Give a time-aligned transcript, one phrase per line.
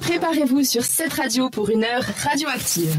[0.00, 2.94] Préparez-vous sur cette radio pour une heure radioactive.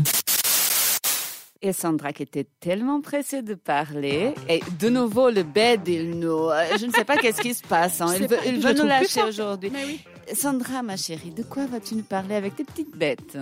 [1.61, 4.33] Et Sandra qui était tellement pressée de parler.
[4.49, 6.49] Et de nouveau, le bed, il nous...
[6.49, 8.01] euh, Je ne sais pas qu'est-ce qui se passe.
[8.01, 8.07] hein.
[8.19, 9.69] Il veut, il nous lâcher aujourd'hui.
[9.71, 10.01] Mais oui.
[10.31, 13.37] Sandra, ma chérie, de quoi vas-tu nous parler avec tes petites bêtes?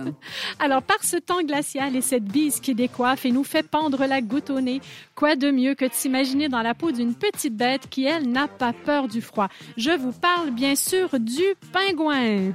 [0.58, 4.20] Alors, par ce temps glacial et cette bise qui décoiffe et nous fait pendre la
[4.20, 4.80] goutte au nez,
[5.14, 8.48] quoi de mieux que de s'imaginer dans la peau d'une petite bête qui, elle, n'a
[8.48, 9.48] pas peur du froid?
[9.76, 12.52] Je vous parle bien sûr du pingouin.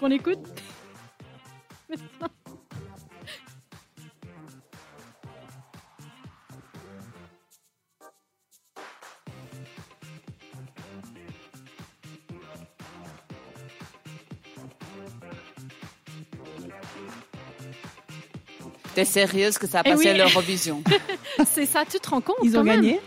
[0.00, 0.40] Qu'on écoute?
[18.94, 20.18] T'es sérieuse que ça a Eh passé oui.
[20.18, 20.82] l'Eurovision
[21.50, 22.36] C'est ça, tu te rends compte?
[22.42, 22.76] Ils ont même?
[22.82, 23.00] gagné?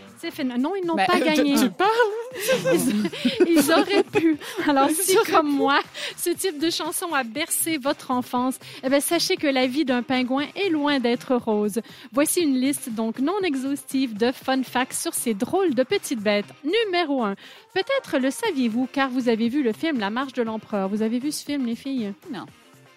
[0.58, 1.54] Non, ils n'ont Mais, pas gagné.
[1.54, 4.36] tu- tu Ils auraient pu.
[4.66, 5.78] Alors, si comme moi,
[6.16, 10.02] ce type de chanson a bercé votre enfance, eh bien, sachez que la vie d'un
[10.02, 11.80] pingouin est loin d'être rose.
[12.12, 16.46] Voici une liste donc non exhaustive de fun facts sur ces drôles de petites bêtes.
[16.64, 17.34] Numéro 1.
[17.74, 20.88] Peut-être le saviez-vous car vous avez vu le film La Marche de l'Empereur.
[20.88, 22.12] Vous avez vu ce film, les filles?
[22.32, 22.46] Non.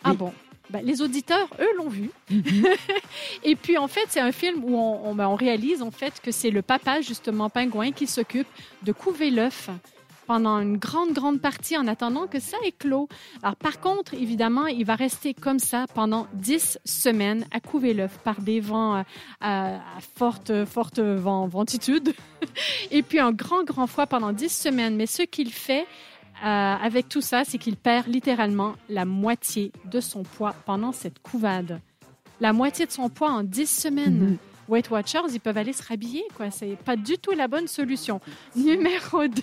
[0.03, 0.17] Ah Oui.
[0.17, 0.33] bon?
[0.69, 2.11] Ben, les auditeurs, eux, l'ont vu.
[3.43, 6.21] Et puis, en fait, c'est un film où on, on- ben, on réalise, en fait,
[6.21, 8.47] que c'est le papa, justement, pingouin, qui s'occupe
[8.83, 9.69] de couver l'œuf
[10.27, 13.09] pendant une grande, grande partie en attendant que ça éclot.
[13.41, 18.19] Alors, par contre, évidemment, il va rester comme ça pendant 10 semaines à couver l'œuf
[18.23, 19.01] par des vents euh,
[19.41, 22.13] à, à forte, forte vent, ventitude.
[22.91, 24.95] Et puis, un grand, grand froid pendant 10 semaines.
[24.95, 25.87] Mais ce qu'il fait,
[26.43, 31.19] euh, avec tout ça, c'est qu'il perd littéralement la moitié de son poids pendant cette
[31.19, 31.81] couvade.
[32.39, 34.37] La moitié de son poids en 10 semaines.
[34.69, 36.51] Weight Watchers, ils peuvent aller se rhabiller, quoi.
[36.51, 38.21] C'est pas du tout la bonne solution.
[38.55, 39.41] Numéro 2,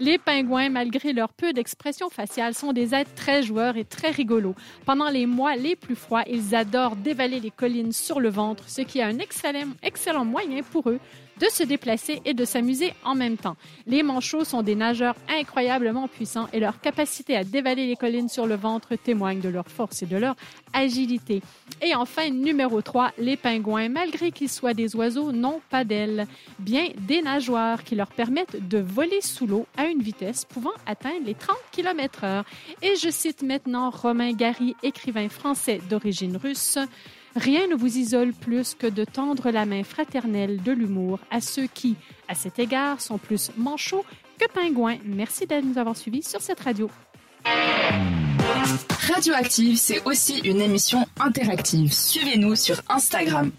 [0.00, 4.54] les pingouins, malgré leur peu d'expression faciale, sont des êtres très joueurs et très rigolos.
[4.86, 8.80] Pendant les mois les plus froids, ils adorent dévaler les collines sur le ventre, ce
[8.80, 10.98] qui est un excellent, excellent moyen pour eux
[11.40, 13.56] de se déplacer et de s'amuser en même temps.
[13.86, 18.46] Les manchots sont des nageurs incroyablement puissants et leur capacité à dévaler les collines sur
[18.46, 20.36] le ventre témoigne de leur force et de leur
[20.72, 21.42] agilité.
[21.82, 26.26] Et enfin, numéro 3, les pingouins, malgré qu'ils soient des oiseaux, n'ont pas d'ailes,
[26.58, 31.26] bien des nageoires qui leur permettent de voler sous l'eau à une vitesse pouvant atteindre
[31.26, 32.44] les 30 km heure.
[32.82, 36.78] Et je cite maintenant Romain Gary, écrivain français d'origine russe.
[37.36, 41.66] Rien ne vous isole plus que de tendre la main fraternelle de l'humour à ceux
[41.66, 41.96] qui,
[42.28, 44.04] à cet égard, sont plus manchots
[44.38, 44.98] que pingouins.
[45.04, 46.88] Merci de nous avoir suivis sur cette radio.
[49.08, 51.92] Radioactive, c'est aussi une émission interactive.
[51.92, 53.50] Suivez-nous sur Instagram.